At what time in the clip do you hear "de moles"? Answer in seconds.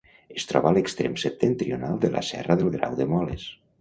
3.03-3.47